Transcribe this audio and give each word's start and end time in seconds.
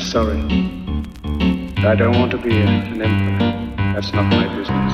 sorry. 0.00 0.40
I 1.78 1.94
don't 1.96 2.18
want 2.18 2.30
to 2.32 2.38
be 2.38 2.56
an 2.56 3.00
emperor. 3.00 3.94
That's 3.94 4.12
not 4.12 4.24
my 4.24 4.46
business. 4.56 4.92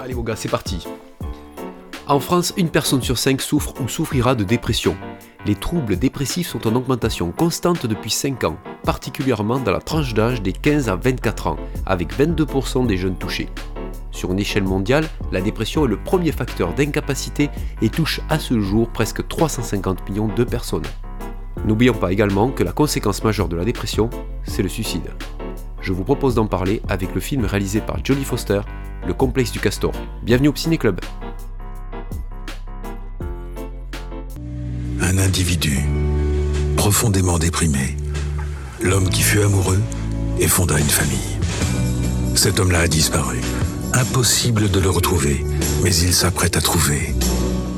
Allez, 0.00 0.14
vos 0.14 0.22
gars, 0.22 0.36
c'est 0.36 0.48
parti. 0.48 0.86
En 2.06 2.18
France, 2.18 2.52
une 2.56 2.70
personne 2.70 3.02
sur 3.02 3.18
cinq 3.18 3.40
souffre 3.40 3.74
ou 3.80 3.88
souffrira 3.88 4.34
de 4.34 4.42
dépression. 4.42 4.96
Les 5.46 5.54
troubles 5.54 5.96
dépressifs 5.96 6.48
sont 6.48 6.66
en 6.68 6.74
augmentation 6.74 7.32
constante 7.32 7.86
depuis 7.86 8.10
5 8.10 8.44
ans, 8.44 8.58
particulièrement 8.84 9.58
dans 9.58 9.72
la 9.72 9.80
tranche 9.80 10.12
d'âge 10.12 10.42
des 10.42 10.52
15 10.52 10.90
à 10.90 10.96
24 10.96 11.46
ans, 11.46 11.56
avec 11.86 12.14
22% 12.14 12.86
des 12.86 12.98
jeunes 12.98 13.16
touchés. 13.16 13.48
Sur 14.10 14.32
une 14.32 14.38
échelle 14.38 14.64
mondiale, 14.64 15.08
la 15.32 15.40
dépression 15.40 15.86
est 15.86 15.88
le 15.88 15.96
premier 15.96 16.30
facteur 16.32 16.74
d'incapacité 16.74 17.48
et 17.80 17.88
touche 17.88 18.20
à 18.28 18.38
ce 18.38 18.60
jour 18.60 18.90
presque 18.90 19.26
350 19.26 20.06
millions 20.10 20.28
de 20.28 20.44
personnes. 20.44 20.86
N'oublions 21.64 21.94
pas 21.94 22.12
également 22.12 22.50
que 22.50 22.62
la 22.64 22.72
conséquence 22.72 23.24
majeure 23.24 23.48
de 23.48 23.56
la 23.56 23.64
dépression, 23.64 24.10
c'est 24.44 24.62
le 24.62 24.68
suicide. 24.68 25.10
Je 25.80 25.94
vous 25.94 26.04
propose 26.04 26.34
d'en 26.34 26.46
parler 26.46 26.82
avec 26.88 27.14
le 27.14 27.20
film 27.20 27.46
réalisé 27.46 27.80
par 27.80 28.04
Jodie 28.04 28.24
Foster, 28.24 28.60
Le 29.06 29.14
complexe 29.14 29.52
du 29.52 29.60
castor. 29.60 29.92
Bienvenue 30.22 30.48
au 30.48 30.54
Ciné 30.54 30.76
Club. 30.76 31.00
Individu 35.20 35.78
profondément 36.76 37.38
déprimé, 37.38 37.94
l'homme 38.80 39.08
qui 39.10 39.22
fut 39.22 39.40
amoureux 39.40 39.80
et 40.38 40.48
fonda 40.48 40.78
une 40.78 40.88
famille. 40.88 41.38
Cet 42.34 42.58
homme-là 42.58 42.80
a 42.80 42.88
disparu. 42.88 43.38
Impossible 43.92 44.70
de 44.70 44.80
le 44.80 44.88
retrouver, 44.88 45.44
mais 45.82 45.94
il 45.94 46.14
s'apprête 46.14 46.56
à 46.56 46.60
trouver 46.60 47.14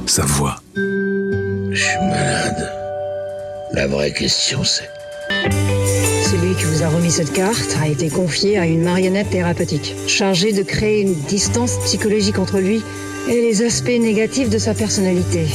sa 0.06 0.24
voie. 0.24 0.62
Je 0.76 1.74
suis 1.74 1.98
malade. 1.98 2.72
La 3.72 3.88
vraie 3.88 4.12
question 4.12 4.62
c'est... 4.62 4.88
Celui 6.30 6.54
qui 6.54 6.64
vous 6.64 6.82
a 6.82 6.88
remis 6.88 7.10
cette 7.10 7.32
carte 7.32 7.76
a 7.82 7.88
été 7.88 8.08
confié 8.08 8.56
à 8.58 8.66
une 8.66 8.84
marionnette 8.84 9.30
thérapeutique, 9.30 9.94
chargée 10.06 10.52
de 10.52 10.62
créer 10.62 11.02
une 11.02 11.14
distance 11.14 11.76
psychologique 11.84 12.38
entre 12.38 12.58
lui 12.58 12.82
et 13.28 13.40
les 13.40 13.62
aspects 13.62 13.88
négatifs 13.88 14.48
de 14.48 14.58
sa 14.58 14.74
personnalité. 14.74 15.46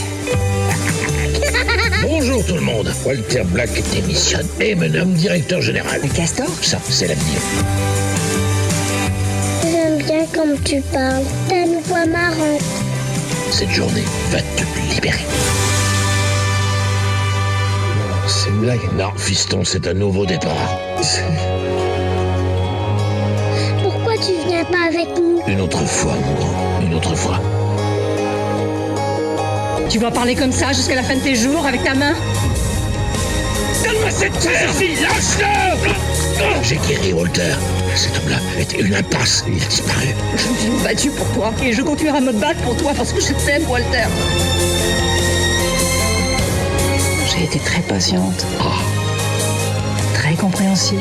Bonjour 2.38 2.56
tout 2.56 2.60
le 2.60 2.72
monde. 2.72 2.94
Walter 3.04 3.42
Black 3.46 3.72
démissionne 3.92 4.46
et 4.60 4.76
me 4.76 4.88
nomme 4.88 5.12
directeur 5.14 5.60
général. 5.60 6.02
Le 6.04 6.08
castor 6.08 6.46
Ça, 6.62 6.78
c'est 6.88 7.08
l'avenir. 7.08 7.40
J'aime 9.64 9.98
bien 10.04 10.24
comme 10.36 10.56
tu 10.62 10.80
parles. 10.94 11.24
T'as 11.50 11.66
une 11.66 11.82
voix 11.82 12.06
marrante. 12.06 12.62
Cette 13.50 13.72
journée 13.72 14.04
va 14.30 14.38
te 14.38 14.94
libérer. 14.94 15.26
Non, 17.98 18.28
c'est 18.28 18.50
une 18.50 18.60
blague. 18.60 18.94
Non, 18.96 19.12
fiston, 19.18 19.64
c'est 19.64 19.88
un 19.88 19.96
nouveau 19.96 20.28
départ. 20.28 20.80
Pourquoi 23.82 24.14
tu 24.18 24.34
viens 24.48 24.66
pas 24.66 24.90
avec 24.90 25.08
nous? 25.18 25.42
Une 25.48 25.62
autre 25.62 25.84
fois, 25.86 26.14
mon 26.14 26.34
grand. 26.36 26.82
Une 26.86 26.94
autre 26.94 27.16
fois. 27.16 27.42
Tu 29.90 30.00
vas 30.00 30.12
parler 30.12 30.36
comme 30.36 30.52
ça 30.52 30.74
jusqu'à 30.74 30.96
la 30.96 31.04
fin 31.04 31.16
de 31.16 31.22
tes 31.22 31.36
jours 31.36 31.66
avec 31.66 31.82
ta 31.84 31.94
main 31.94 32.14
Donne-moi 33.86 34.12
cette 34.12 34.38
terre 34.40 34.70
Lâche-le 34.74 35.92
J'ai 36.62 36.76
guéri 36.88 37.14
Walter. 37.14 37.56
Cet 37.96 38.18
homme-là 38.18 38.38
était 38.60 38.82
une 38.82 38.94
impasse. 38.94 39.46
Il 39.48 39.62
a 39.64 39.66
disparu. 39.66 40.08
Je 40.36 40.50
me 40.50 40.58
suis 40.58 40.84
battue 40.84 41.10
pour 41.12 41.28
toi 41.32 41.54
et 41.64 41.72
je 41.72 41.82
continuerai 41.82 42.18
à 42.18 42.22
me 42.22 42.34
battre 42.34 42.60
pour 42.62 42.76
toi 42.76 42.92
parce 42.98 43.14
que 43.14 43.22
je 43.22 43.34
t'aime, 43.46 43.64
Walter. 43.70 44.08
J'ai 47.32 47.46
été 47.46 47.60
très 47.60 47.82
patiente, 47.82 48.46
très 50.14 50.34
compréhensive. 50.36 51.00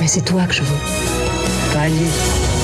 Mais 0.00 0.08
c'est 0.08 0.24
toi 0.24 0.42
que 0.46 0.54
je 0.54 0.62
veux, 0.62 1.72
pas 1.72 1.88
lui. 1.88 2.57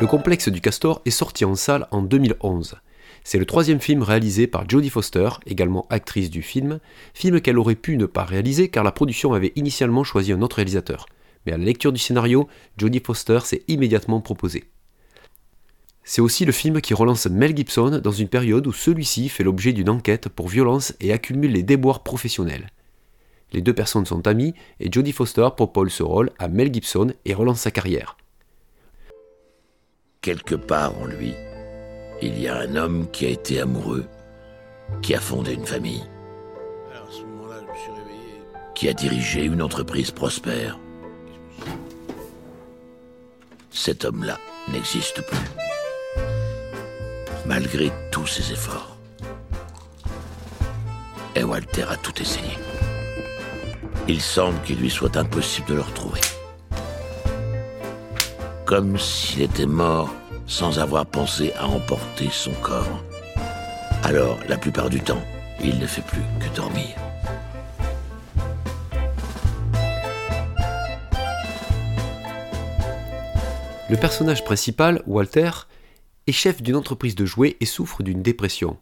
Le 0.00 0.06
complexe 0.06 0.48
du 0.48 0.60
castor 0.60 1.02
est 1.06 1.10
sorti 1.10 1.44
en 1.44 1.56
salle 1.56 1.88
en 1.90 2.02
2011. 2.02 2.76
C'est 3.24 3.38
le 3.38 3.46
troisième 3.46 3.80
film 3.80 4.02
réalisé 4.02 4.46
par 4.46 4.68
Jodie 4.68 4.90
Foster, 4.90 5.28
également 5.44 5.88
actrice 5.90 6.30
du 6.30 6.40
film, 6.40 6.78
film 7.14 7.40
qu'elle 7.40 7.58
aurait 7.58 7.74
pu 7.74 7.96
ne 7.96 8.06
pas 8.06 8.22
réaliser 8.22 8.68
car 8.68 8.84
la 8.84 8.92
production 8.92 9.32
avait 9.32 9.52
initialement 9.56 10.04
choisi 10.04 10.30
un 10.32 10.40
autre 10.40 10.56
réalisateur. 10.56 11.06
Mais 11.44 11.52
à 11.52 11.56
la 11.56 11.64
lecture 11.64 11.92
du 11.92 11.98
scénario, 11.98 12.46
Jodie 12.76 13.02
Foster 13.04 13.40
s'est 13.42 13.64
immédiatement 13.66 14.20
proposée. 14.20 14.70
C'est 16.04 16.22
aussi 16.22 16.44
le 16.44 16.52
film 16.52 16.80
qui 16.80 16.94
relance 16.94 17.26
Mel 17.26 17.56
Gibson 17.56 18.00
dans 18.02 18.12
une 18.12 18.28
période 18.28 18.68
où 18.68 18.72
celui-ci 18.72 19.28
fait 19.28 19.42
l'objet 19.42 19.72
d'une 19.72 19.90
enquête 19.90 20.28
pour 20.28 20.46
violence 20.46 20.94
et 21.00 21.12
accumule 21.12 21.50
les 21.50 21.64
déboires 21.64 22.04
professionnels. 22.04 22.70
Les 23.52 23.62
deux 23.62 23.74
personnes 23.74 24.06
sont 24.06 24.28
amies 24.28 24.54
et 24.78 24.92
Jodie 24.92 25.12
Foster 25.12 25.48
propose 25.56 25.92
ce 25.92 26.04
rôle 26.04 26.30
à 26.38 26.46
Mel 26.46 26.72
Gibson 26.72 27.12
et 27.24 27.34
relance 27.34 27.62
sa 27.62 27.72
carrière. 27.72 28.16
Quelque 30.28 30.56
part 30.56 30.92
en 31.00 31.06
lui, 31.06 31.34
il 32.20 32.38
y 32.38 32.48
a 32.48 32.58
un 32.58 32.76
homme 32.76 33.10
qui 33.10 33.24
a 33.24 33.30
été 33.30 33.62
amoureux, 33.62 34.04
qui 35.00 35.14
a 35.14 35.20
fondé 35.20 35.54
une 35.54 35.64
famille, 35.64 36.04
qui 38.74 38.90
a 38.90 38.92
dirigé 38.92 39.44
une 39.44 39.62
entreprise 39.62 40.10
prospère. 40.10 40.78
Cet 43.70 44.04
homme-là 44.04 44.36
n'existe 44.70 45.22
plus. 45.22 45.48
Malgré 47.46 47.90
tous 48.12 48.26
ses 48.26 48.52
efforts. 48.52 48.98
Et 51.36 51.42
Walter 51.42 51.86
a 51.88 51.96
tout 51.96 52.20
essayé. 52.20 52.52
Il 54.06 54.20
semble 54.20 54.60
qu'il 54.60 54.78
lui 54.78 54.90
soit 54.90 55.16
impossible 55.16 55.68
de 55.68 55.74
le 55.76 55.80
retrouver. 55.80 56.20
Comme 58.68 58.98
s'il 58.98 59.40
était 59.40 59.64
mort 59.64 60.14
sans 60.46 60.78
avoir 60.78 61.06
pensé 61.06 61.54
à 61.54 61.66
emporter 61.66 62.28
son 62.30 62.52
corps. 62.60 63.02
Alors, 64.04 64.38
la 64.46 64.58
plupart 64.58 64.90
du 64.90 65.00
temps, 65.00 65.22
il 65.64 65.78
ne 65.78 65.86
fait 65.86 66.02
plus 66.02 66.20
que 66.38 66.54
dormir. 66.54 66.94
Le 73.88 73.96
personnage 73.96 74.44
principal, 74.44 75.02
Walter, 75.06 75.50
est 76.26 76.32
chef 76.32 76.60
d'une 76.62 76.76
entreprise 76.76 77.14
de 77.14 77.24
jouets 77.24 77.56
et 77.60 77.64
souffre 77.64 78.02
d'une 78.02 78.20
dépression. 78.20 78.76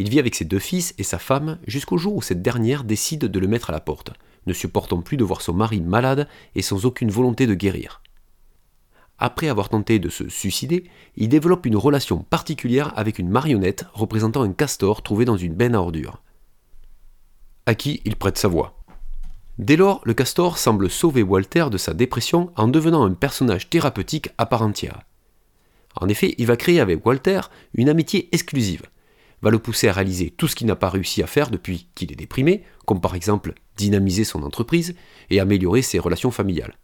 Il 0.00 0.08
vit 0.08 0.18
avec 0.18 0.34
ses 0.34 0.44
deux 0.44 0.58
fils 0.58 0.94
et 0.98 1.04
sa 1.04 1.20
femme 1.20 1.60
jusqu'au 1.68 1.96
jour 1.96 2.16
où 2.16 2.22
cette 2.22 2.42
dernière 2.42 2.82
décide 2.82 3.26
de 3.26 3.38
le 3.38 3.46
mettre 3.46 3.70
à 3.70 3.72
la 3.72 3.78
porte, 3.78 4.14
ne 4.48 4.52
supportant 4.52 5.00
plus 5.00 5.16
de 5.16 5.22
voir 5.22 5.42
son 5.42 5.54
mari 5.54 5.80
malade 5.80 6.26
et 6.56 6.62
sans 6.62 6.86
aucune 6.86 7.12
volonté 7.12 7.46
de 7.46 7.54
guérir. 7.54 8.02
Après 9.18 9.48
avoir 9.48 9.68
tenté 9.68 9.98
de 9.98 10.08
se 10.08 10.28
suicider, 10.28 10.84
il 11.16 11.28
développe 11.28 11.66
une 11.66 11.76
relation 11.76 12.18
particulière 12.18 12.92
avec 12.96 13.18
une 13.18 13.28
marionnette 13.28 13.84
représentant 13.92 14.42
un 14.42 14.52
castor 14.52 15.02
trouvé 15.02 15.24
dans 15.24 15.36
une 15.36 15.54
benne 15.54 15.74
à 15.74 15.80
ordures, 15.80 16.22
à 17.66 17.74
qui 17.74 18.00
il 18.04 18.16
prête 18.16 18.38
sa 18.38 18.48
voix. 18.48 18.82
Dès 19.58 19.76
lors, 19.76 20.00
le 20.04 20.14
castor 20.14 20.58
semble 20.58 20.90
sauver 20.90 21.22
Walter 21.22 21.66
de 21.70 21.78
sa 21.78 21.94
dépression 21.94 22.50
en 22.56 22.68
devenant 22.68 23.04
un 23.04 23.12
personnage 23.12 23.68
thérapeutique 23.70 24.30
à 24.38 24.46
part 24.46 24.62
entière. 24.62 25.02
En 25.94 26.08
effet, 26.08 26.34
il 26.38 26.46
va 26.46 26.56
créer 26.56 26.80
avec 26.80 27.04
Walter 27.04 27.42
une 27.74 27.90
amitié 27.90 28.28
exclusive, 28.32 28.82
va 29.42 29.50
le 29.50 29.58
pousser 29.58 29.88
à 29.88 29.92
réaliser 29.92 30.30
tout 30.30 30.48
ce 30.48 30.56
qu'il 30.56 30.66
n'a 30.66 30.76
pas 30.76 30.88
réussi 30.88 31.22
à 31.22 31.26
faire 31.26 31.50
depuis 31.50 31.88
qu'il 31.94 32.12
est 32.12 32.16
déprimé, 32.16 32.64
comme 32.86 33.00
par 33.00 33.14
exemple 33.14 33.54
dynamiser 33.76 34.24
son 34.24 34.42
entreprise 34.42 34.94
et 35.30 35.40
améliorer 35.40 35.82
ses 35.82 35.98
relations 35.98 36.30
familiales. 36.30 36.78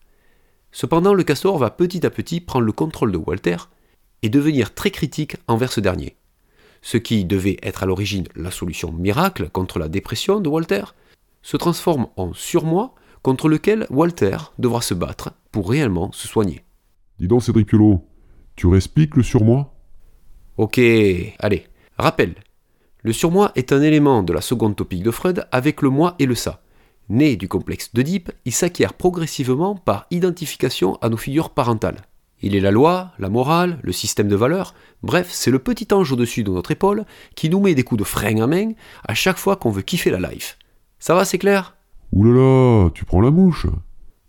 Cependant, 0.72 1.14
le 1.14 1.24
castor 1.24 1.58
va 1.58 1.70
petit 1.70 2.04
à 2.04 2.10
petit 2.10 2.40
prendre 2.40 2.66
le 2.66 2.72
contrôle 2.72 3.12
de 3.12 3.18
Walter 3.18 3.56
et 4.22 4.28
devenir 4.28 4.74
très 4.74 4.90
critique 4.90 5.36
envers 5.46 5.72
ce 5.72 5.80
dernier. 5.80 6.16
Ce 6.82 6.96
qui 6.96 7.24
devait 7.24 7.58
être 7.62 7.82
à 7.82 7.86
l'origine 7.86 8.28
la 8.36 8.50
solution 8.50 8.92
miracle 8.92 9.48
contre 9.50 9.78
la 9.78 9.88
dépression 9.88 10.40
de 10.40 10.48
Walter 10.48 10.84
se 11.42 11.56
transforme 11.56 12.08
en 12.16 12.32
surmoi 12.34 12.94
contre 13.22 13.48
lequel 13.48 13.86
Walter 13.90 14.36
devra 14.58 14.80
se 14.80 14.94
battre 14.94 15.32
pour 15.50 15.70
réellement 15.70 16.12
se 16.12 16.28
soigner. 16.28 16.62
Dis 17.18 17.26
donc, 17.26 17.42
Cédric 17.42 17.66
Piolo, 17.66 18.04
tu 18.54 18.66
respectes 18.66 19.16
le 19.16 19.22
surmoi? 19.22 19.74
Ok, 20.56 20.78
allez, 21.38 21.66
rappel. 21.98 22.34
Le 23.02 23.12
surmoi 23.12 23.52
est 23.54 23.72
un 23.72 23.82
élément 23.82 24.22
de 24.22 24.32
la 24.32 24.40
seconde 24.40 24.76
topique 24.76 25.02
de 25.02 25.10
Freud 25.10 25.46
avec 25.50 25.82
le 25.82 25.90
moi 25.90 26.14
et 26.18 26.26
le 26.26 26.34
ça. 26.34 26.62
Né 27.10 27.36
du 27.36 27.48
complexe 27.48 27.94
d'Oedipe, 27.94 28.30
il 28.44 28.52
s'acquiert 28.52 28.92
progressivement 28.92 29.74
par 29.74 30.06
identification 30.10 30.96
à 30.96 31.08
nos 31.08 31.16
figures 31.16 31.50
parentales. 31.50 32.02
Il 32.42 32.54
est 32.54 32.60
la 32.60 32.70
loi, 32.70 33.12
la 33.18 33.30
morale, 33.30 33.78
le 33.82 33.92
système 33.92 34.28
de 34.28 34.36
valeurs, 34.36 34.74
bref, 35.02 35.28
c'est 35.32 35.50
le 35.50 35.58
petit 35.58 35.88
ange 35.92 36.12
au-dessus 36.12 36.44
de 36.44 36.50
notre 36.50 36.70
épaule 36.70 37.04
qui 37.34 37.48
nous 37.48 37.60
met 37.60 37.74
des 37.74 37.82
coups 37.82 37.98
de 37.98 38.04
frein 38.04 38.40
à 38.40 38.46
main 38.46 38.72
à 39.06 39.14
chaque 39.14 39.38
fois 39.38 39.56
qu'on 39.56 39.70
veut 39.70 39.82
kiffer 39.82 40.10
la 40.10 40.30
life. 40.30 40.58
Ça 40.98 41.14
va, 41.14 41.24
c'est 41.24 41.38
clair? 41.38 41.76
Oulala, 42.12 42.90
tu 42.90 43.04
prends 43.04 43.22
la 43.22 43.30
mouche? 43.30 43.66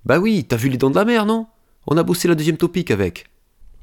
Bah 0.05 0.19
oui, 0.19 0.45
t'as 0.47 0.57
vu 0.57 0.69
les 0.69 0.77
dents 0.77 0.89
de 0.89 0.95
la 0.95 1.05
mer, 1.05 1.25
non? 1.25 1.47
On 1.85 1.97
a 1.97 2.03
bossé 2.03 2.27
la 2.27 2.35
deuxième 2.35 2.57
topic 2.57 2.91
avec. 2.91 3.25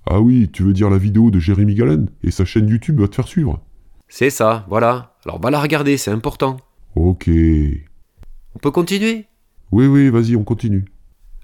Ah 0.07 0.21
oui, 0.21 0.49
tu 0.53 0.63
veux 0.63 0.73
dire 0.73 0.89
la 0.89 0.99
vidéo 0.99 1.31
de 1.31 1.39
Jérémy 1.39 1.75
Galen 1.75 2.09
et 2.23 2.31
sa 2.31 2.45
chaîne 2.45 2.69
YouTube 2.69 3.01
va 3.01 3.09
te 3.09 3.15
faire 3.15 3.29
suivre? 3.29 3.61
C'est 4.09 4.31
ça, 4.31 4.65
voilà. 4.69 5.17
Alors 5.25 5.41
va 5.41 5.51
la 5.51 5.61
regarder, 5.61 5.97
c'est 5.99 6.11
important. 6.11 6.57
Ok. 6.95 7.29
On 8.57 8.59
peut 8.59 8.71
continuer? 8.71 9.27
Oui, 9.71 9.87
oui, 9.87 10.09
vas-y, 10.09 10.35
on 10.35 10.43
continue. 10.43 10.87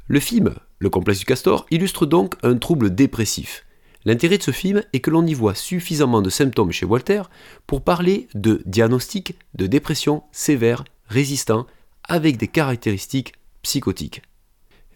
Le 0.09 0.19
film, 0.19 0.55
Le 0.79 0.89
complexe 0.89 1.19
du 1.19 1.27
castor, 1.27 1.67
illustre 1.71 2.07
donc 2.07 2.37
un 2.43 2.57
trouble 2.57 2.95
dépressif. 2.95 3.67
L'intérêt 4.07 4.39
de 4.39 4.43
ce 4.43 4.51
film 4.51 4.83
est 4.95 5.01
que 5.01 5.11
l'on 5.11 5.27
y 5.27 5.35
voit 5.35 5.55
suffisamment 5.55 6.23
de 6.23 6.31
symptômes 6.31 6.73
chez 6.73 6.87
Walter 6.87 7.25
pour 7.67 7.85
parler 7.85 8.29
de 8.35 8.63
diagnostic 8.65 9.37
de 9.57 9.67
dépression 9.67 10.23
sévère, 10.33 10.85
résistant, 11.07 11.67
avec 12.05 12.39
des 12.39 12.49
caractéristiques 12.49 13.35
psychotiques. 13.61 14.23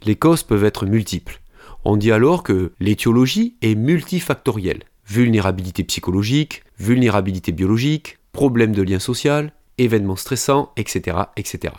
Les 0.07 0.17
causes 0.17 0.43
peuvent 0.43 0.65
être 0.65 0.87
multiples. 0.87 1.43
On 1.85 1.99
dit 1.99 2.13
alors 2.13 2.43
que 2.43 2.73
l'étiologie 2.81 3.59
est 3.61 3.75
multifactorielle. 3.75 4.85
Vulnérabilité 5.07 5.85
psychologique, 5.85 6.65
vulnérabilité 6.79 7.53
biologique, 7.53 8.21
problème 8.33 8.73
de 8.73 8.81
lien 8.81 9.01
social, 9.01 9.53
événements 9.77 10.17
stressants, 10.17 10.73
etc., 10.79 11.19
etc. 11.37 11.75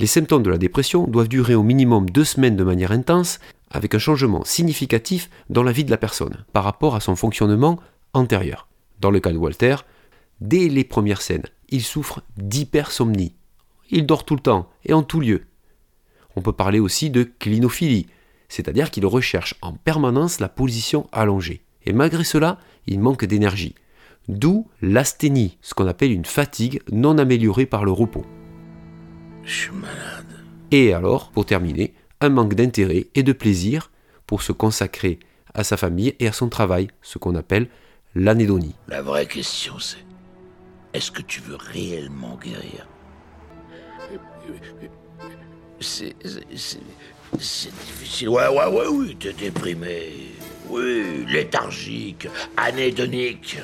Les 0.00 0.06
symptômes 0.06 0.44
de 0.44 0.50
la 0.50 0.58
dépression 0.58 1.06
doivent 1.08 1.28
durer 1.28 1.56
au 1.56 1.64
minimum 1.64 2.08
deux 2.08 2.24
semaines 2.24 2.56
de 2.56 2.62
manière 2.62 2.92
intense, 2.92 3.40
avec 3.70 3.94
un 3.94 3.98
changement 3.98 4.44
significatif 4.44 5.28
dans 5.50 5.62
la 5.62 5.72
vie 5.72 5.84
de 5.84 5.90
la 5.90 5.96
personne 5.96 6.44
par 6.52 6.64
rapport 6.64 6.94
à 6.94 7.00
son 7.00 7.16
fonctionnement 7.16 7.78
antérieur. 8.12 8.68
Dans 9.00 9.10
le 9.10 9.20
cas 9.20 9.32
de 9.32 9.36
Walter, 9.36 9.76
dès 10.40 10.68
les 10.68 10.84
premières 10.84 11.20
scènes, 11.20 11.46
il 11.68 11.82
souffre 11.82 12.22
d'hypersomnie. 12.36 13.34
Il 13.90 14.06
dort 14.06 14.24
tout 14.24 14.36
le 14.36 14.40
temps 14.40 14.70
et 14.84 14.92
en 14.92 15.02
tout 15.02 15.20
lieu. 15.20 15.42
On 16.36 16.42
peut 16.42 16.52
parler 16.52 16.78
aussi 16.78 17.10
de 17.10 17.24
clinophilie, 17.24 18.06
c'est-à-dire 18.48 18.90
qu'il 18.90 19.04
recherche 19.04 19.56
en 19.62 19.72
permanence 19.72 20.40
la 20.40 20.48
position 20.48 21.08
allongée. 21.12 21.62
Et 21.84 21.92
malgré 21.92 22.22
cela, 22.22 22.58
il 22.86 23.00
manque 23.00 23.24
d'énergie. 23.24 23.74
D'où 24.28 24.68
l'asthénie, 24.80 25.58
ce 25.62 25.74
qu'on 25.74 25.86
appelle 25.86 26.12
une 26.12 26.24
fatigue 26.24 26.82
non 26.92 27.18
améliorée 27.18 27.66
par 27.66 27.84
le 27.84 27.92
repos. 27.92 28.24
Je 29.48 29.54
suis 29.54 29.72
malade. 29.72 30.26
Et 30.70 30.92
alors, 30.92 31.30
pour 31.30 31.46
terminer, 31.46 31.94
un 32.20 32.28
manque 32.28 32.52
d'intérêt 32.52 33.06
et 33.14 33.22
de 33.22 33.32
plaisir 33.32 33.90
pour 34.26 34.42
se 34.42 34.52
consacrer 34.52 35.18
à 35.54 35.64
sa 35.64 35.78
famille 35.78 36.14
et 36.20 36.28
à 36.28 36.32
son 36.32 36.50
travail, 36.50 36.88
ce 37.00 37.16
qu'on 37.16 37.34
appelle 37.34 37.68
l'anédonie. 38.14 38.74
La 38.88 39.00
vraie 39.00 39.26
question 39.26 39.78
c'est 39.78 40.04
est-ce 40.92 41.10
que 41.10 41.22
tu 41.22 41.40
veux 41.40 41.56
réellement 41.56 42.38
guérir? 42.42 42.86
C'est. 45.80 46.14
difficile. 47.38 48.28
Ouais, 48.28 48.48
ouais, 48.48 48.66
ouais, 48.66 48.86
oui, 48.90 49.16
t'es 49.16 49.32
déprimé. 49.32 50.12
Oui, 50.68 51.24
léthargique, 51.26 52.28
anédonique. 52.56 53.58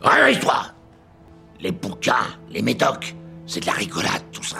Réveille-toi 0.00 0.66
Les 1.60 1.70
bouquins, 1.70 2.26
les 2.50 2.60
médocs, 2.60 3.14
c'est 3.52 3.60
de 3.60 3.66
la 3.66 3.72
rigolade 3.72 4.22
tout 4.32 4.42
ça. 4.42 4.56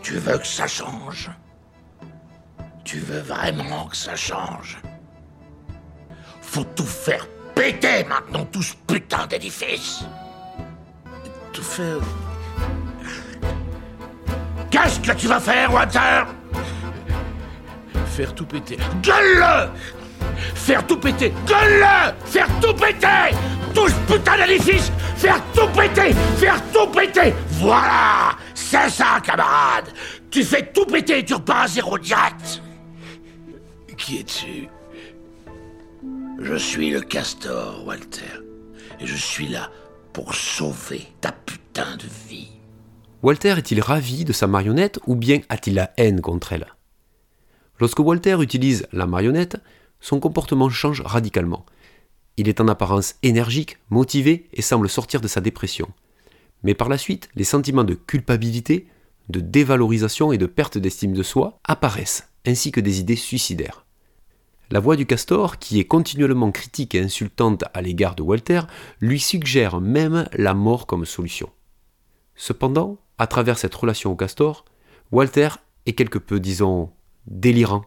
Tu 0.00 0.14
veux 0.18 0.38
que 0.38 0.46
ça 0.46 0.68
change? 0.68 1.28
Tu 2.84 3.00
veux 3.00 3.18
vraiment 3.18 3.86
que 3.86 3.96
ça 3.96 4.14
change? 4.14 4.80
Faut 6.40 6.62
tout 6.76 6.86
faire 6.86 7.26
péter 7.56 8.04
maintenant, 8.04 8.44
tout 8.44 8.62
ce 8.62 8.74
putain 8.86 9.26
d'édifice. 9.26 10.04
Tout 11.52 11.64
faire... 11.64 11.98
Qu'est-ce 14.70 15.00
que 15.00 15.12
tu 15.12 15.26
vas 15.26 15.40
faire, 15.40 15.72
Walter? 15.72 16.22
Faire 18.06 18.32
tout 18.36 18.46
péter. 18.46 18.78
Gueule-le! 19.02 19.68
Faire 20.54 20.86
tout 20.86 20.96
péter. 20.96 21.34
Gueule-le! 21.44 22.14
Faire 22.24 22.48
tout 22.60 22.74
péter 22.74 23.36
Tout 23.74 23.88
ce 23.88 24.12
putain 24.12 24.36
d'édifice 24.36 24.90
Faire 25.16 25.42
tout 25.52 25.68
péter 25.68 26.12
Faire 26.36 26.62
tout 26.72 26.86
péter 26.88 27.34
Voilà 27.50 28.36
C'est 28.54 28.88
ça, 28.88 29.20
camarade 29.24 29.88
Tu 30.30 30.42
fais 30.44 30.70
tout 30.72 30.86
péter 30.86 31.18
et 31.18 31.24
tu 31.24 31.34
repars 31.34 31.62
à 31.62 31.68
zéro 31.68 31.98
direct 31.98 32.62
Qui 33.96 34.18
es-tu? 34.18 34.68
Je 36.42 36.54
suis 36.54 36.90
le 36.90 37.02
castor, 37.02 37.84
Walter. 37.86 38.40
Et 38.98 39.06
je 39.06 39.14
suis 39.16 39.46
là 39.46 39.70
pour 40.14 40.34
sauver 40.34 41.06
ta 41.20 41.32
putain 41.32 41.96
de 41.96 42.06
vie. 42.28 42.48
Walter 43.22 43.54
est-il 43.58 43.80
ravi 43.82 44.24
de 44.24 44.32
sa 44.32 44.46
marionnette 44.46 44.98
ou 45.06 45.14
bien 45.14 45.40
a-t-il 45.50 45.74
la 45.76 45.92
haine 45.98 46.22
contre 46.22 46.54
elle? 46.54 46.66
Lorsque 47.78 47.98
Walter 47.98 48.38
utilise 48.40 48.86
la 48.92 49.06
marionnette, 49.06 49.58
son 50.00 50.18
comportement 50.18 50.70
change 50.70 51.02
radicalement. 51.02 51.66
Il 52.36 52.48
est 52.48 52.60
en 52.60 52.68
apparence 52.68 53.16
énergique, 53.22 53.78
motivé 53.90 54.48
et 54.52 54.62
semble 54.62 54.88
sortir 54.88 55.20
de 55.20 55.28
sa 55.28 55.40
dépression. 55.40 55.88
Mais 56.62 56.74
par 56.74 56.88
la 56.88 56.98
suite, 56.98 57.28
les 57.34 57.44
sentiments 57.44 57.84
de 57.84 57.94
culpabilité, 57.94 58.86
de 59.28 59.40
dévalorisation 59.40 60.32
et 60.32 60.38
de 60.38 60.46
perte 60.46 60.78
d'estime 60.78 61.12
de 61.12 61.22
soi 61.22 61.60
apparaissent, 61.64 62.28
ainsi 62.46 62.72
que 62.72 62.80
des 62.80 63.00
idées 63.00 63.16
suicidaires. 63.16 63.84
La 64.70 64.78
voix 64.78 64.94
du 64.94 65.04
castor, 65.04 65.58
qui 65.58 65.80
est 65.80 65.84
continuellement 65.84 66.52
critique 66.52 66.94
et 66.94 67.00
insultante 67.00 67.64
à 67.74 67.82
l'égard 67.82 68.14
de 68.14 68.22
Walter, 68.22 68.62
lui 69.00 69.18
suggère 69.18 69.80
même 69.80 70.28
la 70.32 70.54
mort 70.54 70.86
comme 70.86 71.04
solution. 71.04 71.50
Cependant, 72.36 72.98
à 73.18 73.26
travers 73.26 73.58
cette 73.58 73.74
relation 73.74 74.12
au 74.12 74.16
castor, 74.16 74.64
Walter 75.10 75.48
est 75.86 75.94
quelque 75.94 76.18
peu, 76.18 76.38
disons, 76.38 76.90
délirant. 77.26 77.84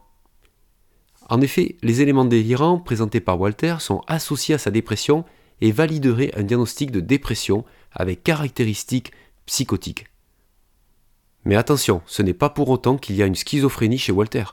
En 1.29 1.41
effet, 1.41 1.77
les 1.81 2.01
éléments 2.01 2.25
délirants 2.25 2.79
présentés 2.79 3.19
par 3.19 3.39
Walter 3.39 3.77
sont 3.79 4.01
associés 4.07 4.55
à 4.55 4.57
sa 4.57 4.71
dépression 4.71 5.25
et 5.61 5.71
valideraient 5.71 6.31
un 6.35 6.43
diagnostic 6.43 6.91
de 6.91 6.99
dépression 6.99 7.63
avec 7.91 8.23
caractéristiques 8.23 9.11
psychotiques. 9.45 10.07
Mais 11.45 11.55
attention, 11.55 12.01
ce 12.05 12.21
n'est 12.21 12.33
pas 12.33 12.49
pour 12.49 12.69
autant 12.69 12.97
qu'il 12.97 13.15
y 13.15 13.23
a 13.23 13.25
une 13.25 13.35
schizophrénie 13.35 13.97
chez 13.97 14.11
Walter. 14.11 14.45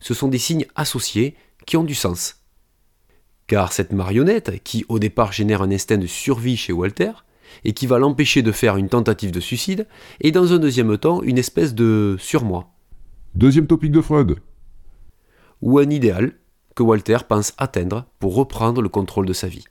Ce 0.00 0.14
sont 0.14 0.28
des 0.28 0.38
signes 0.38 0.66
associés 0.74 1.36
qui 1.66 1.76
ont 1.76 1.84
du 1.84 1.94
sens. 1.94 2.36
Car 3.46 3.72
cette 3.72 3.92
marionnette, 3.92 4.62
qui 4.62 4.84
au 4.88 4.98
départ 4.98 5.32
génère 5.32 5.62
un 5.62 5.70
instinct 5.70 5.98
de 5.98 6.06
survie 6.06 6.56
chez 6.56 6.72
Walter, 6.72 7.12
et 7.64 7.72
qui 7.72 7.86
va 7.86 7.98
l'empêcher 7.98 8.42
de 8.42 8.50
faire 8.50 8.76
une 8.76 8.88
tentative 8.88 9.30
de 9.30 9.40
suicide, 9.40 9.86
est 10.20 10.30
dans 10.30 10.52
un 10.52 10.58
deuxième 10.58 10.96
temps 10.98 11.22
une 11.22 11.38
espèce 11.38 11.74
de 11.74 12.16
surmoi, 12.18 12.72
Deuxième 13.34 13.66
topic 13.66 13.90
de 13.90 14.02
Freud. 14.02 14.36
Ou 15.62 15.78
un 15.78 15.88
idéal 15.88 16.34
que 16.74 16.82
Walter 16.82 17.18
pense 17.28 17.54
atteindre 17.56 18.06
pour 18.18 18.34
reprendre 18.34 18.82
le 18.82 18.88
contrôle 18.88 19.26
de 19.26 19.32
sa 19.32 19.48
vie. 19.48 19.64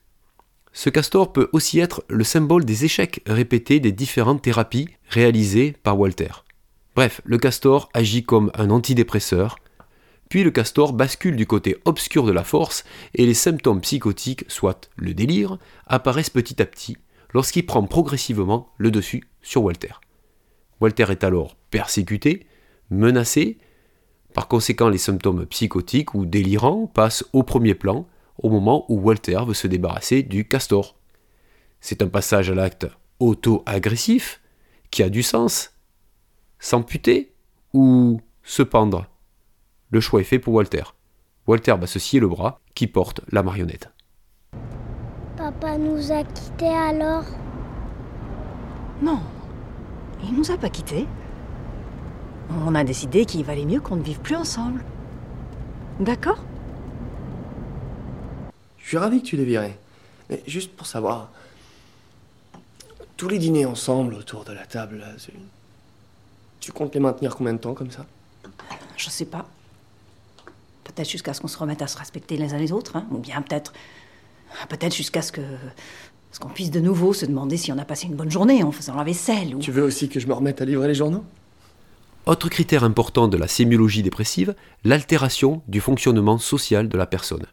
Ce 0.73 0.89
castor 0.89 1.33
peut 1.33 1.49
aussi 1.51 1.79
être 1.79 2.03
le 2.07 2.23
symbole 2.23 2.63
des 2.63 2.85
échecs 2.85 3.21
répétés 3.27 3.79
des 3.79 3.91
différentes 3.91 4.41
thérapies 4.41 4.87
réalisées 5.09 5.75
par 5.83 5.99
Walter. 5.99 6.31
Bref, 6.95 7.21
le 7.25 7.37
castor 7.37 7.89
agit 7.93 8.23
comme 8.23 8.51
un 8.55 8.69
antidépresseur, 8.69 9.57
puis 10.29 10.43
le 10.43 10.51
castor 10.51 10.93
bascule 10.93 11.35
du 11.35 11.45
côté 11.45 11.77
obscur 11.83 12.25
de 12.25 12.31
la 12.31 12.45
force 12.45 12.85
et 13.15 13.25
les 13.25 13.33
symptômes 13.33 13.81
psychotiques, 13.81 14.45
soit 14.47 14.89
le 14.95 15.13
délire, 15.13 15.57
apparaissent 15.87 16.29
petit 16.29 16.61
à 16.61 16.65
petit 16.65 16.97
lorsqu'il 17.33 17.65
prend 17.65 17.83
progressivement 17.83 18.69
le 18.77 18.91
dessus 18.91 19.23
sur 19.41 19.63
Walter. 19.63 19.93
Walter 20.79 21.07
est 21.09 21.23
alors 21.23 21.57
persécuté, 21.69 22.47
menacé, 22.89 23.57
par 24.33 24.47
conséquent 24.47 24.89
les 24.89 24.97
symptômes 24.97 25.45
psychotiques 25.45 26.13
ou 26.13 26.25
délirants 26.25 26.87
passent 26.87 27.25
au 27.33 27.43
premier 27.43 27.75
plan 27.75 28.05
au 28.41 28.49
moment 28.49 28.85
où 28.89 28.99
Walter 28.99 29.39
veut 29.45 29.53
se 29.53 29.67
débarrasser 29.67 30.23
du 30.23 30.47
castor. 30.47 30.95
C'est 31.79 32.01
un 32.01 32.07
passage 32.07 32.49
à 32.49 32.55
l'acte 32.55 32.87
auto-agressif 33.19 34.41
qui 34.89 35.03
a 35.03 35.09
du 35.09 35.23
sens. 35.23 35.73
S'amputer 36.59 37.33
ou 37.73 38.21
se 38.43 38.63
pendre 38.63 39.07
Le 39.89 39.99
choix 39.99 40.21
est 40.21 40.25
fait 40.25 40.39
pour 40.39 40.53
Walter. 40.53 40.83
Walter 41.47 41.75
va 41.79 41.87
se 41.87 41.99
scier 41.99 42.19
le 42.19 42.27
bras 42.27 42.59
qui 42.75 42.87
porte 42.87 43.21
la 43.31 43.43
marionnette. 43.43 43.89
Papa 45.37 45.77
nous 45.77 46.11
a 46.11 46.23
quittés 46.23 46.67
alors? 46.67 47.25
Non, 49.01 49.19
il 50.23 50.35
nous 50.35 50.51
a 50.51 50.57
pas 50.57 50.69
quittés. 50.69 51.07
On 52.65 52.75
a 52.75 52.83
décidé 52.83 53.25
qu'il 53.25 53.43
valait 53.43 53.65
mieux 53.65 53.79
qu'on 53.79 53.95
ne 53.95 54.03
vive 54.03 54.19
plus 54.19 54.35
ensemble. 54.35 54.83
D'accord? 55.99 56.43
Je 58.77 58.87
suis 58.87 58.97
ravi 58.97 59.21
que 59.21 59.27
tu 59.27 59.37
l'aies 59.37 59.45
viré. 59.45 59.77
Mais 60.29 60.43
juste 60.47 60.71
pour 60.75 60.87
savoir. 60.87 61.29
Tous 63.17 63.27
les 63.29 63.37
dîners 63.37 63.65
ensemble 63.65 64.15
autour 64.15 64.43
de 64.43 64.51
la 64.51 64.65
table, 64.65 65.05
tu 66.59 66.71
comptes 66.71 66.93
les 66.95 66.99
maintenir 66.99 67.35
combien 67.35 67.53
de 67.53 67.59
temps 67.59 67.73
comme 67.73 67.91
ça? 67.91 68.05
Je 68.97 69.09
sais 69.09 69.25
pas. 69.25 69.45
Peut-être 70.83 70.95
peut-être 70.95 71.09
jusqu'à 71.09 71.33
ce 71.33 71.41
qu'on 71.41 71.47
se 71.47 71.57
remette 71.57 71.81
à 71.81 71.87
se 71.87 71.97
respecter 71.97 72.37
les 72.37 72.53
uns 72.53 72.57
les 72.57 72.71
autres, 72.71 72.95
hein, 72.95 73.05
ou 73.11 73.17
bien 73.17 73.41
peut-être. 73.41 73.73
Peut-être 74.69 74.95
jusqu'à 74.95 75.21
ce 75.21 75.31
que. 75.31 75.41
ce 76.31 76.39
qu'on 76.39 76.49
puisse 76.49 76.71
de 76.71 76.79
nouveau 76.79 77.13
se 77.13 77.25
demander 77.25 77.57
si 77.57 77.71
on 77.71 77.77
a 77.77 77.85
passé 77.85 78.07
une 78.07 78.15
bonne 78.15 78.31
journée 78.31 78.63
en 78.63 78.71
faisant 78.71 78.95
la 78.95 79.03
vaisselle 79.03 79.55
ou. 79.55 79.59
Tu 79.59 79.71
veux 79.71 79.83
aussi 79.83 80.09
que 80.09 80.19
je 80.19 80.27
me 80.27 80.33
remette 80.33 80.61
à 80.61 80.65
livrer 80.65 80.87
les 80.87 80.95
journaux? 80.95 81.23
Autre 82.27 82.49
critère 82.49 82.83
important 82.83 83.27
de 83.27 83.37
la 83.37 83.47
sémiologie 83.47 84.03
dépressive, 84.03 84.53
l'altération 84.83 85.63
du 85.67 85.81
fonctionnement 85.81 86.37
social 86.37 86.87
de 86.87 86.97
la 86.97 87.07
personne. 87.07 87.47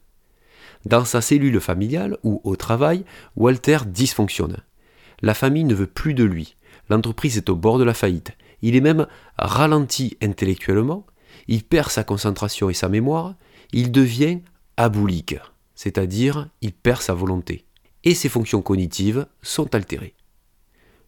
Dans 0.85 1.07
sa 1.07 1.23
cellule 1.23 1.59
familiale 1.59 2.19
ou 2.23 2.43
au 2.45 2.55
travail, 2.55 3.05
Walter 3.35 3.79
dysfonctionne. 3.87 4.59
La 5.23 5.33
famille 5.33 5.65
ne 5.65 5.75
veut 5.75 5.87
plus 5.87 6.13
de 6.13 6.23
lui. 6.23 6.57
L'entreprise 6.91 7.39
est 7.39 7.49
au 7.49 7.57
bord 7.57 7.79
de 7.79 7.85
la 7.85 7.95
faillite. 7.95 8.33
Il 8.61 8.77
est 8.77 8.83
même 8.83 9.07
ralenti 9.39 10.19
intellectuellement. 10.23 11.07
Il 11.49 11.65
perd 11.65 11.91
sa 11.91 12.05
concentration 12.05 12.69
et 12.69 12.75
sa 12.75 12.91
mémoire. 12.91 13.37
Il 13.73 13.91
devient 13.91 14.41
aboulique, 14.77 15.37
c'est-à-dire 15.75 16.51
il 16.61 16.75
perd 16.75 17.01
sa 17.01 17.15
volonté. 17.15 17.65
Et 18.05 18.15
ses 18.15 18.29
fonctions 18.29 18.61
cognitives 18.61 19.27
sont 19.43 19.75
altérées. 19.75 20.15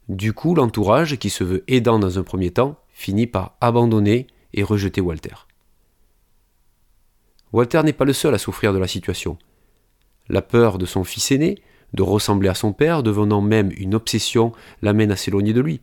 Du 0.08 0.32
coup, 0.32 0.54
l'entourage, 0.54 1.16
qui 1.18 1.30
se 1.30 1.44
veut 1.44 1.62
aidant 1.68 2.00
dans 2.00 2.18
un 2.18 2.24
premier 2.24 2.50
temps, 2.50 2.76
finit 3.00 3.26
par 3.26 3.56
abandonner 3.62 4.26
et 4.52 4.62
rejeter 4.62 5.00
Walter. 5.00 5.34
Walter 7.52 7.82
n'est 7.82 7.94
pas 7.94 8.04
le 8.04 8.12
seul 8.12 8.34
à 8.34 8.38
souffrir 8.38 8.74
de 8.74 8.78
la 8.78 8.86
situation. 8.86 9.38
La 10.28 10.42
peur 10.42 10.76
de 10.76 10.84
son 10.84 11.02
fils 11.02 11.32
aîné, 11.32 11.56
de 11.94 12.02
ressembler 12.02 12.50
à 12.50 12.54
son 12.54 12.74
père, 12.74 13.02
devenant 13.02 13.40
même 13.40 13.72
une 13.78 13.94
obsession, 13.94 14.52
l'amène 14.82 15.10
à 15.10 15.16
s'éloigner 15.16 15.54
de 15.54 15.62
lui. 15.62 15.80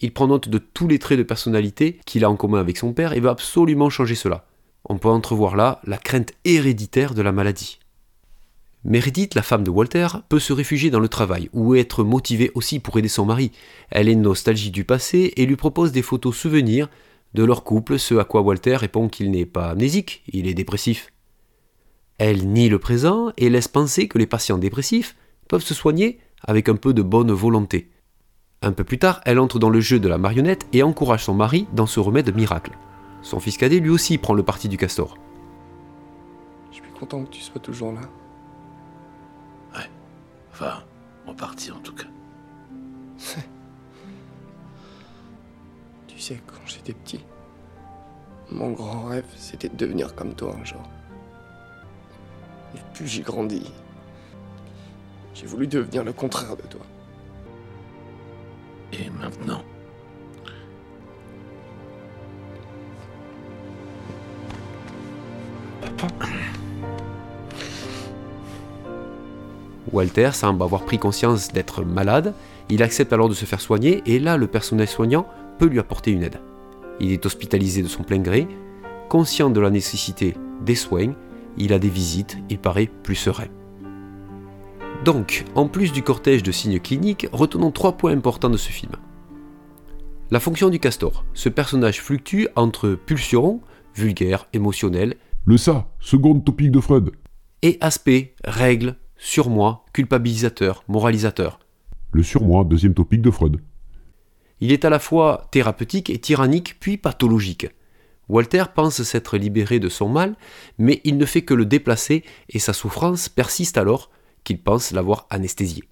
Il 0.00 0.12
prend 0.12 0.26
note 0.26 0.48
de 0.48 0.58
tous 0.58 0.88
les 0.88 0.98
traits 0.98 1.18
de 1.18 1.22
personnalité 1.22 2.00
qu'il 2.04 2.24
a 2.24 2.30
en 2.30 2.36
commun 2.36 2.58
avec 2.58 2.76
son 2.76 2.92
père 2.92 3.12
et 3.12 3.20
veut 3.20 3.30
absolument 3.30 3.88
changer 3.88 4.16
cela. 4.16 4.44
On 4.84 4.98
peut 4.98 5.08
entrevoir 5.08 5.54
là 5.54 5.80
la 5.84 5.96
crainte 5.96 6.32
héréditaire 6.44 7.14
de 7.14 7.22
la 7.22 7.30
maladie. 7.30 7.78
Meredith, 8.84 9.34
la 9.34 9.42
femme 9.42 9.64
de 9.64 9.70
Walter, 9.70 10.06
peut 10.28 10.38
se 10.38 10.52
réfugier 10.52 10.90
dans 10.90 11.00
le 11.00 11.08
travail 11.08 11.50
ou 11.52 11.74
être 11.74 12.04
motivée 12.04 12.50
aussi 12.54 12.78
pour 12.78 12.96
aider 12.98 13.08
son 13.08 13.24
mari. 13.24 13.50
Elle 13.90 14.08
est 14.08 14.14
nostalgie 14.14 14.70
du 14.70 14.84
passé 14.84 15.32
et 15.36 15.46
lui 15.46 15.56
propose 15.56 15.92
des 15.92 16.02
photos 16.02 16.36
souvenirs 16.36 16.88
de 17.34 17.44
leur 17.44 17.64
couple, 17.64 17.98
ce 17.98 18.14
à 18.14 18.24
quoi 18.24 18.40
Walter 18.40 18.76
répond 18.76 19.08
qu'il 19.08 19.30
n'est 19.30 19.46
pas 19.46 19.70
amnésique, 19.70 20.22
il 20.32 20.46
est 20.46 20.54
dépressif. 20.54 21.12
Elle 22.16 22.48
nie 22.48 22.68
le 22.68 22.78
présent 22.78 23.30
et 23.36 23.50
laisse 23.50 23.68
penser 23.68 24.08
que 24.08 24.18
les 24.18 24.26
patients 24.26 24.58
dépressifs 24.58 25.16
peuvent 25.46 25.62
se 25.62 25.74
soigner 25.74 26.18
avec 26.42 26.68
un 26.68 26.76
peu 26.76 26.94
de 26.94 27.02
bonne 27.02 27.32
volonté. 27.32 27.90
Un 28.62 28.72
peu 28.72 28.82
plus 28.82 28.98
tard, 28.98 29.20
elle 29.24 29.38
entre 29.38 29.58
dans 29.58 29.70
le 29.70 29.80
jeu 29.80 30.00
de 30.00 30.08
la 30.08 30.18
marionnette 30.18 30.66
et 30.72 30.82
encourage 30.82 31.24
son 31.24 31.34
mari 31.34 31.66
dans 31.74 31.86
ce 31.86 32.00
remède 32.00 32.34
miracle. 32.34 32.72
Son 33.22 33.40
fils 33.40 33.56
cadet 33.56 33.80
lui 33.80 33.90
aussi 33.90 34.18
prend 34.18 34.34
le 34.34 34.42
parti 34.42 34.68
du 34.68 34.76
castor. 34.76 35.16
Je 36.70 36.76
suis 36.76 36.92
content 36.98 37.24
que 37.24 37.30
tu 37.30 37.40
sois 37.40 37.60
toujours 37.60 37.92
là. 37.92 38.00
Enfin, 40.60 40.82
en 41.24 41.34
partie 41.34 41.70
en 41.70 41.78
tout 41.78 41.94
cas. 41.94 42.08
tu 46.08 46.18
sais, 46.18 46.42
quand 46.48 46.66
j'étais 46.66 46.94
petit, 46.94 47.24
mon 48.50 48.72
grand 48.72 49.04
rêve, 49.04 49.26
c'était 49.36 49.68
de 49.68 49.76
devenir 49.76 50.16
comme 50.16 50.34
toi 50.34 50.56
un 50.60 50.64
jour. 50.64 50.82
Et 52.74 52.78
plus 52.92 53.06
j'ai 53.06 53.22
grandi, 53.22 53.72
j'ai 55.32 55.46
voulu 55.46 55.68
devenir 55.68 56.02
le 56.02 56.12
contraire 56.12 56.56
de 56.56 56.62
toi. 56.62 56.84
Et 58.94 59.10
maintenant? 59.10 59.62
Papa? 65.96 66.27
Walter 69.98 70.30
semble 70.32 70.62
avoir 70.62 70.84
pris 70.84 70.96
conscience 70.96 71.48
d'être 71.48 71.82
malade, 71.82 72.32
il 72.68 72.84
accepte 72.84 73.12
alors 73.12 73.28
de 73.28 73.34
se 73.34 73.44
faire 73.44 73.60
soigner 73.60 74.00
et 74.06 74.20
là 74.20 74.36
le 74.36 74.46
personnel 74.46 74.86
soignant 74.86 75.26
peut 75.58 75.66
lui 75.66 75.80
apporter 75.80 76.12
une 76.12 76.22
aide. 76.22 76.40
Il 77.00 77.10
est 77.10 77.26
hospitalisé 77.26 77.82
de 77.82 77.88
son 77.88 78.04
plein 78.04 78.20
gré, 78.20 78.46
conscient 79.08 79.50
de 79.50 79.58
la 79.58 79.70
nécessité 79.70 80.36
des 80.64 80.76
soins, 80.76 81.14
il 81.56 81.72
a 81.72 81.80
des 81.80 81.88
visites, 81.88 82.38
il 82.48 82.60
paraît 82.60 82.88
plus 83.02 83.16
serein. 83.16 83.48
Donc, 85.04 85.44
en 85.56 85.66
plus 85.66 85.90
du 85.90 86.04
cortège 86.04 86.44
de 86.44 86.52
signes 86.52 86.78
cliniques, 86.78 87.26
retenons 87.32 87.72
trois 87.72 87.96
points 87.96 88.12
importants 88.12 88.50
de 88.50 88.56
ce 88.56 88.70
film. 88.70 88.92
La 90.30 90.38
fonction 90.38 90.68
du 90.68 90.78
castor. 90.78 91.24
Ce 91.34 91.48
personnage 91.48 92.00
fluctue 92.00 92.46
entre 92.54 92.90
pulsion, 92.90 93.62
vulgaire, 93.96 94.46
émotionnel, 94.52 95.16
Le 95.44 95.56
ça, 95.56 95.88
second 95.98 96.38
topic 96.38 96.70
de 96.70 96.78
Freud. 96.78 97.10
et 97.62 97.78
aspect, 97.80 98.36
règle, 98.44 98.94
surmoi, 99.18 99.84
culpabilisateur, 99.92 100.84
moralisateur. 100.88 101.58
Le 102.12 102.22
surmoi, 102.22 102.64
deuxième 102.64 102.94
topic 102.94 103.20
de 103.20 103.30
Freud. 103.30 103.60
Il 104.60 104.72
est 104.72 104.84
à 104.84 104.90
la 104.90 104.98
fois 104.98 105.48
thérapeutique 105.50 106.08
et 106.08 106.18
tyrannique, 106.18 106.76
puis 106.80 106.96
pathologique. 106.96 107.66
Walter 108.28 108.64
pense 108.74 109.02
s'être 109.02 109.36
libéré 109.36 109.80
de 109.80 109.88
son 109.88 110.08
mal, 110.08 110.36
mais 110.78 111.00
il 111.04 111.16
ne 111.16 111.24
fait 111.24 111.42
que 111.42 111.54
le 111.54 111.66
déplacer 111.66 112.24
et 112.48 112.58
sa 112.58 112.72
souffrance 112.72 113.28
persiste 113.28 113.78
alors 113.78 114.10
qu'il 114.44 114.60
pense 114.60 114.92
l'avoir 114.92 115.26
anesthésié. 115.30 115.84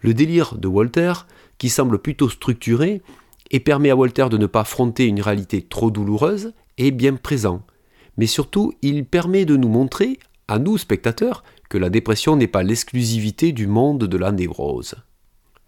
Le 0.00 0.14
délire 0.14 0.56
de 0.56 0.68
Walter, 0.68 1.12
qui 1.58 1.68
semble 1.68 1.98
plutôt 1.98 2.28
structuré 2.28 3.02
et 3.50 3.60
permet 3.60 3.90
à 3.90 3.96
Walter 3.96 4.28
de 4.30 4.38
ne 4.38 4.46
pas 4.46 4.60
affronter 4.60 5.06
une 5.06 5.20
réalité 5.20 5.62
trop 5.62 5.90
douloureuse, 5.90 6.52
est 6.78 6.90
bien 6.90 7.14
présent. 7.16 7.62
Mais 8.16 8.26
surtout, 8.26 8.72
il 8.82 9.04
permet 9.04 9.44
de 9.44 9.56
nous 9.56 9.68
montrer, 9.68 10.18
à 10.46 10.58
nous 10.58 10.78
spectateurs, 10.78 11.44
que 11.68 11.78
la 11.78 11.90
dépression 11.90 12.36
n'est 12.36 12.46
pas 12.46 12.62
l'exclusivité 12.62 13.52
du 13.52 13.66
monde 13.66 14.04
de 14.04 14.16
la 14.16 14.32
névrose. 14.32 14.94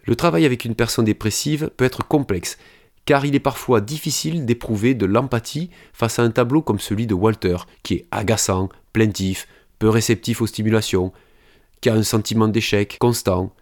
Le 0.05 0.17
travail 0.17 0.47
avec 0.47 0.65
une 0.65 0.75
personne 0.75 1.05
dépressive 1.05 1.71
peut 1.77 1.85
être 1.85 2.07
complexe, 2.07 2.59
car 3.05 3.25
il 3.25 3.35
est 3.35 3.41
parfois 3.41 3.81
difficile 3.81 4.47
d'éprouver 4.47 4.95
de 4.95 5.07
l'empathie 5.07 5.71
face 5.93 6.19
à 6.19 6.23
un 6.23 6.31
tableau 6.31 6.63
comme 6.63 6.79
celui 6.79 7.07
de 7.07 7.15
Walter, 7.15 7.57
qui 7.83 7.95
est 7.95 8.07
agaçant, 8.11 8.69
plaintif, 8.93 9.47
peu 9.79 9.89
réceptif 9.89 10.41
aux 10.41 10.47
stimulations, 10.47 11.13
qui 11.81 11.89
a 11.89 11.95
un 11.95 12.03
sentiment 12.03 12.49
d'échec 12.49 12.97
constant. 13.01 13.53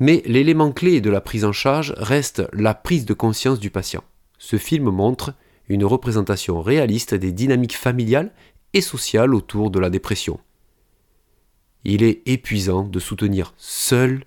Mais 0.00 0.22
l'élément 0.26 0.72
clé 0.72 1.00
de 1.00 1.10
la 1.10 1.20
prise 1.20 1.44
en 1.44 1.52
charge 1.52 1.94
reste 1.96 2.42
la 2.52 2.74
prise 2.74 3.04
de 3.04 3.14
conscience 3.14 3.60
du 3.60 3.70
patient. 3.70 4.02
Ce 4.38 4.56
film 4.58 4.90
montre 4.90 5.34
une 5.68 5.84
représentation 5.84 6.60
réaliste 6.60 7.14
des 7.14 7.32
dynamiques 7.32 7.76
familiales 7.76 8.32
et 8.74 8.80
sociales 8.80 9.34
autour 9.34 9.70
de 9.70 9.78
la 9.78 9.88
dépression. 9.88 10.40
Il 11.84 12.02
est 12.02 12.22
épuisant 12.26 12.84
de 12.84 12.98
soutenir 12.98 13.52
seul 13.58 14.24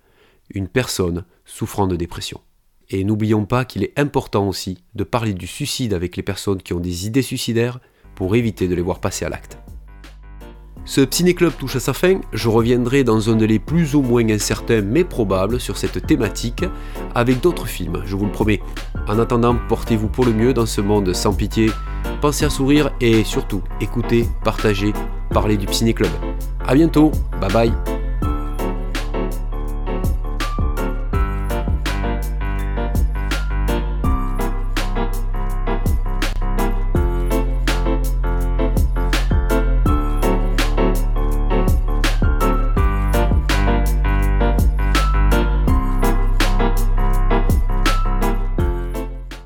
une 0.54 0.68
personne 0.68 1.26
souffrant 1.46 1.88
de 1.88 1.96
dépression. 1.96 2.42
Et 2.90 3.04
n'oublions 3.04 3.46
pas 3.46 3.66
qu'il 3.66 3.84
est 3.84 3.98
important 3.98 4.48
aussi 4.48 4.78
de 4.96 5.04
parler 5.04 5.34
du 5.34 5.48
suicide 5.48 5.94
avec 5.94 6.16
les 6.16 6.24
personnes 6.24 6.62
qui 6.62 6.74
ont 6.74 6.80
des 6.80 7.06
idées 7.08 7.22
suicidaires 7.22 7.80
pour 8.16 8.36
éviter 8.36 8.68
de 8.68 8.76
les 8.76 8.82
voir 8.82 9.00
passer 9.00 9.26
à 9.26 9.30
l'acte. 9.30 9.58
Ce 10.86 11.06
Ciné-Club 11.10 11.52
touche 11.60 11.76
à 11.76 11.80
sa 11.82 11.92
fin, 11.92 12.22
je 12.32 12.48
reviendrai 12.48 13.04
dans 13.04 13.30
un 13.30 13.36
délai 13.36 13.60
plus 13.60 13.94
ou 13.94 14.02
moins 14.02 14.30
incertain 14.30 14.82
mais 14.82 15.04
probable 15.04 15.60
sur 15.60 15.76
cette 15.76 16.08
thématique 16.08 16.64
avec 17.14 17.42
d'autres 17.42 17.68
films, 17.68 18.04
je 18.06 18.16
vous 18.16 18.26
le 18.26 18.32
promets. 18.32 18.62
En 19.06 19.20
attendant, 19.20 19.58
portez-vous 19.68 20.08
pour 20.08 20.24
le 20.24 20.32
mieux 20.32 20.54
dans 20.54 20.66
ce 20.66 20.80
monde 20.80 21.12
sans 21.14 21.34
pitié, 21.34 21.72
pensez 22.22 22.46
à 22.46 22.50
sourire 22.50 22.92
et 23.02 23.26
surtout 23.26 23.64
écoutez, 23.82 24.28
partagez, 24.46 24.94
parlez 25.32 25.58
du 25.58 25.68
Ciné-Club. 25.70 26.12
A 26.68 26.76
bientôt, 26.76 27.12
bye 27.40 27.50
bye 27.50 27.97